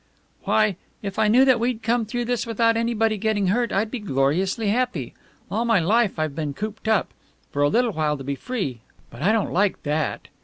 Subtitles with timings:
[0.45, 3.99] "Why, if I knew that we'd come through this without anybody getting hurt I'd be
[3.99, 5.13] gloriously happy.
[5.51, 7.09] All my life I've been cooped up.
[7.51, 8.79] For a little while to be free!
[9.11, 10.27] But I don't like that."